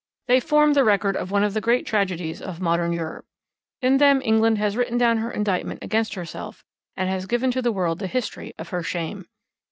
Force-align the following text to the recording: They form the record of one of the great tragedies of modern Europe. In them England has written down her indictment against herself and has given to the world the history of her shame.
They 0.25 0.39
form 0.39 0.73
the 0.73 0.83
record 0.83 1.15
of 1.15 1.29
one 1.29 1.43
of 1.43 1.53
the 1.53 1.61
great 1.61 1.85
tragedies 1.85 2.41
of 2.41 2.59
modern 2.59 2.91
Europe. 2.91 3.27
In 3.83 3.97
them 3.99 4.19
England 4.25 4.57
has 4.57 4.75
written 4.75 4.97
down 4.97 5.19
her 5.19 5.29
indictment 5.29 5.83
against 5.83 6.15
herself 6.15 6.65
and 6.97 7.07
has 7.07 7.27
given 7.27 7.51
to 7.51 7.61
the 7.61 7.71
world 7.71 7.99
the 7.99 8.07
history 8.07 8.51
of 8.57 8.69
her 8.69 8.81
shame. 8.81 9.27